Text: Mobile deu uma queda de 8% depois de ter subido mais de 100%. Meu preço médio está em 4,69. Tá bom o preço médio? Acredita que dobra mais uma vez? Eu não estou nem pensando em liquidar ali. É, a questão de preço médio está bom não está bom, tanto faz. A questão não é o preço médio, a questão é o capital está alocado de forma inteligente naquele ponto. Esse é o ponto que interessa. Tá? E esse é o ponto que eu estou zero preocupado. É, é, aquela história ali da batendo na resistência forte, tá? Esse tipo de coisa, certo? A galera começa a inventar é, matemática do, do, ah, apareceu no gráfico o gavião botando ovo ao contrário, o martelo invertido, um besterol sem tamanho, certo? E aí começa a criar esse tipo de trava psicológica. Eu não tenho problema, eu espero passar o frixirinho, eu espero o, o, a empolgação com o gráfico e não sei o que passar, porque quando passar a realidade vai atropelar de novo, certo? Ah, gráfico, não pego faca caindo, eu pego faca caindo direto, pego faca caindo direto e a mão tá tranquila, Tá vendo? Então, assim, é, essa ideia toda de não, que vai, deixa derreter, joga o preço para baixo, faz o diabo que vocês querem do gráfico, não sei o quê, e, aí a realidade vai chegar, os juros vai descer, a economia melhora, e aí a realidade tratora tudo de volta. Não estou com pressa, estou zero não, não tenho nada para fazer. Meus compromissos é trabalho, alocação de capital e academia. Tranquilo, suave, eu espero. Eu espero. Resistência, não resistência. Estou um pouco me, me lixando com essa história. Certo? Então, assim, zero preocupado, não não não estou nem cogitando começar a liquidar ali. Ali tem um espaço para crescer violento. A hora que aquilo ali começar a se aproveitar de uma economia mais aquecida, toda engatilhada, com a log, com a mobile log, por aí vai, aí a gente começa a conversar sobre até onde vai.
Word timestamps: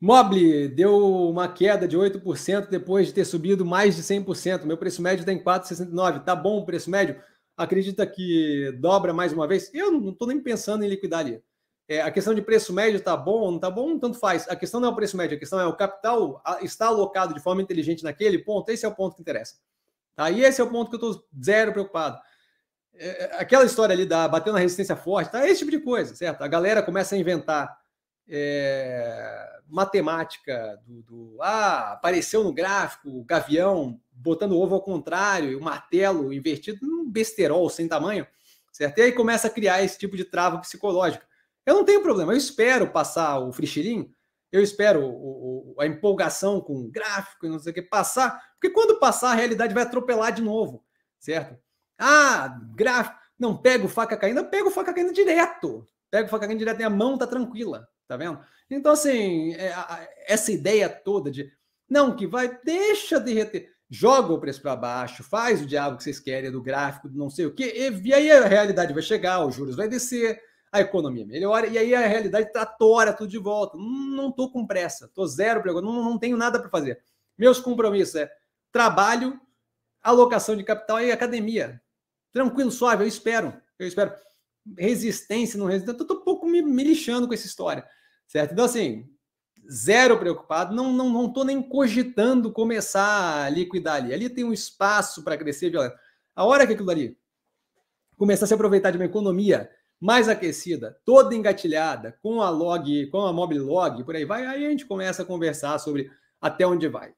Mobile 0.00 0.68
deu 0.68 1.28
uma 1.28 1.48
queda 1.48 1.88
de 1.88 1.96
8% 1.96 2.68
depois 2.68 3.06
de 3.06 3.14
ter 3.14 3.24
subido 3.24 3.64
mais 3.64 3.96
de 3.96 4.02
100%. 4.02 4.64
Meu 4.64 4.76
preço 4.76 5.00
médio 5.00 5.22
está 5.22 5.32
em 5.32 5.42
4,69. 5.42 6.24
Tá 6.24 6.36
bom 6.36 6.58
o 6.58 6.66
preço 6.66 6.90
médio? 6.90 7.20
Acredita 7.56 8.06
que 8.06 8.72
dobra 8.78 9.14
mais 9.14 9.32
uma 9.32 9.48
vez? 9.48 9.72
Eu 9.72 9.90
não 9.90 10.10
estou 10.10 10.28
nem 10.28 10.40
pensando 10.40 10.84
em 10.84 10.88
liquidar 10.88 11.20
ali. 11.20 11.42
É, 11.88 12.02
a 12.02 12.10
questão 12.10 12.34
de 12.34 12.42
preço 12.42 12.72
médio 12.72 12.98
está 12.98 13.16
bom 13.16 13.46
não 13.48 13.56
está 13.56 13.70
bom, 13.70 13.98
tanto 13.98 14.18
faz. 14.18 14.46
A 14.48 14.56
questão 14.56 14.80
não 14.80 14.88
é 14.88 14.92
o 14.92 14.96
preço 14.96 15.16
médio, 15.16 15.36
a 15.36 15.40
questão 15.40 15.60
é 15.60 15.66
o 15.66 15.76
capital 15.76 16.42
está 16.60 16.86
alocado 16.88 17.32
de 17.32 17.40
forma 17.40 17.62
inteligente 17.62 18.04
naquele 18.04 18.38
ponto. 18.38 18.68
Esse 18.70 18.84
é 18.84 18.88
o 18.88 18.94
ponto 18.94 19.14
que 19.14 19.22
interessa. 19.22 19.54
Tá? 20.14 20.30
E 20.30 20.42
esse 20.42 20.60
é 20.60 20.64
o 20.64 20.70
ponto 20.70 20.90
que 20.90 21.02
eu 21.02 21.10
estou 21.10 21.24
zero 21.42 21.72
preocupado. 21.72 22.18
É, 22.94 23.24
é, 23.24 23.40
aquela 23.40 23.64
história 23.64 23.92
ali 23.92 24.04
da 24.04 24.26
batendo 24.26 24.54
na 24.54 24.60
resistência 24.60 24.96
forte, 24.96 25.30
tá? 25.30 25.46
Esse 25.46 25.60
tipo 25.60 25.70
de 25.70 25.80
coisa, 25.80 26.14
certo? 26.14 26.42
A 26.42 26.48
galera 26.48 26.82
começa 26.82 27.14
a 27.14 27.18
inventar 27.18 27.78
é, 28.28 29.60
matemática 29.68 30.80
do, 30.86 31.02
do, 31.02 31.38
ah, 31.40 31.92
apareceu 31.92 32.42
no 32.42 32.52
gráfico 32.52 33.08
o 33.08 33.24
gavião 33.24 34.00
botando 34.12 34.58
ovo 34.58 34.74
ao 34.74 34.82
contrário, 34.82 35.58
o 35.58 35.62
martelo 35.62 36.32
invertido, 36.32 36.84
um 36.84 37.10
besterol 37.10 37.68
sem 37.68 37.86
tamanho, 37.86 38.26
certo? 38.72 38.98
E 38.98 39.02
aí 39.02 39.12
começa 39.12 39.46
a 39.46 39.50
criar 39.50 39.82
esse 39.82 39.98
tipo 39.98 40.16
de 40.16 40.24
trava 40.24 40.58
psicológica. 40.58 41.26
Eu 41.64 41.74
não 41.74 41.84
tenho 41.84 42.02
problema, 42.02 42.32
eu 42.32 42.36
espero 42.36 42.90
passar 42.90 43.38
o 43.40 43.52
frixirinho, 43.52 44.10
eu 44.52 44.62
espero 44.62 45.04
o, 45.04 45.74
o, 45.74 45.80
a 45.80 45.86
empolgação 45.86 46.60
com 46.60 46.74
o 46.74 46.90
gráfico 46.90 47.46
e 47.46 47.48
não 47.48 47.58
sei 47.58 47.72
o 47.72 47.74
que 47.74 47.82
passar, 47.82 48.40
porque 48.52 48.70
quando 48.70 48.98
passar 48.98 49.32
a 49.32 49.34
realidade 49.34 49.74
vai 49.74 49.82
atropelar 49.82 50.32
de 50.32 50.42
novo, 50.42 50.84
certo? 51.18 51.58
Ah, 51.98 52.58
gráfico, 52.74 53.18
não 53.38 53.56
pego 53.56 53.88
faca 53.88 54.16
caindo, 54.16 54.38
eu 54.38 54.48
pego 54.48 54.70
faca 54.70 54.94
caindo 54.94 55.12
direto, 55.12 55.86
pego 56.10 56.28
faca 56.28 56.46
caindo 56.46 56.58
direto 56.58 56.80
e 56.80 56.84
a 56.84 56.90
mão 56.90 57.18
tá 57.18 57.26
tranquila, 57.26 57.88
Tá 58.06 58.16
vendo? 58.16 58.38
Então, 58.70 58.92
assim, 58.92 59.54
é, 59.54 59.74
essa 60.26 60.52
ideia 60.52 60.88
toda 60.88 61.30
de 61.30 61.50
não, 61.88 62.16
que 62.16 62.26
vai, 62.26 62.58
deixa 62.64 63.20
derreter, 63.20 63.72
joga 63.88 64.32
o 64.32 64.40
preço 64.40 64.60
para 64.60 64.74
baixo, 64.74 65.22
faz 65.22 65.62
o 65.62 65.66
diabo 65.66 65.96
que 65.96 66.02
vocês 66.02 66.18
querem 66.18 66.50
do 66.50 66.62
gráfico, 66.62 67.08
não 67.08 67.30
sei 67.30 67.46
o 67.46 67.54
quê, 67.54 67.90
e, 68.04 68.12
aí 68.12 68.30
a 68.30 68.46
realidade 68.46 68.92
vai 68.92 69.02
chegar, 69.02 69.44
os 69.46 69.54
juros 69.54 69.76
vai 69.76 69.88
descer, 69.88 70.40
a 70.72 70.80
economia 70.80 71.24
melhora, 71.24 71.66
e 71.68 71.78
aí 71.78 71.94
a 71.94 72.06
realidade 72.06 72.52
tratora 72.52 73.12
tudo 73.12 73.30
de 73.30 73.38
volta. 73.38 73.78
Não 73.78 74.28
estou 74.30 74.50
com 74.50 74.66
pressa, 74.66 75.06
estou 75.06 75.26
zero 75.26 75.62
não, 75.80 76.04
não 76.04 76.18
tenho 76.18 76.36
nada 76.36 76.58
para 76.58 76.68
fazer. 76.68 77.00
Meus 77.38 77.60
compromissos 77.60 78.16
é 78.16 78.30
trabalho, 78.72 79.40
alocação 80.02 80.56
de 80.56 80.64
capital 80.64 81.00
e 81.00 81.12
academia. 81.12 81.80
Tranquilo, 82.32 82.70
suave, 82.70 83.04
eu 83.04 83.08
espero. 83.08 83.54
Eu 83.78 83.86
espero. 83.86 84.12
Resistência, 84.76 85.58
não 85.58 85.66
resistência. 85.66 86.02
Estou 86.02 86.18
um 86.18 86.24
pouco 86.24 86.46
me, 86.46 86.60
me 86.60 86.84
lixando 86.84 87.26
com 87.26 87.34
essa 87.34 87.46
história. 87.46 87.86
Certo? 88.26 88.52
Então, 88.52 88.64
assim, 88.64 89.08
zero 89.70 90.18
preocupado, 90.18 90.74
não 90.74 90.92
não 90.92 91.10
não 91.10 91.26
estou 91.26 91.44
nem 91.44 91.62
cogitando 91.62 92.52
começar 92.52 93.44
a 93.44 93.48
liquidar 93.48 93.96
ali. 93.96 94.12
Ali 94.12 94.28
tem 94.28 94.44
um 94.44 94.52
espaço 94.52 95.22
para 95.22 95.36
crescer 95.36 95.70
violento. 95.70 95.96
A 96.34 96.44
hora 96.44 96.66
que 96.66 96.72
aquilo 96.72 96.90
ali 96.90 97.16
começar 98.16 98.44
a 98.44 98.48
se 98.48 98.54
aproveitar 98.54 98.90
de 98.90 98.98
uma 98.98 99.04
economia 99.04 99.70
mais 100.00 100.28
aquecida, 100.28 100.98
toda 101.04 101.34
engatilhada, 101.34 102.18
com 102.22 102.42
a 102.42 102.50
log, 102.50 103.06
com 103.06 103.20
a 103.26 103.32
mobile 103.32 103.60
log, 103.60 104.04
por 104.04 104.14
aí 104.14 104.24
vai, 104.24 104.44
aí 104.44 104.66
a 104.66 104.70
gente 104.70 104.86
começa 104.86 105.22
a 105.22 105.26
conversar 105.26 105.78
sobre 105.78 106.10
até 106.40 106.66
onde 106.66 106.86
vai. 106.88 107.14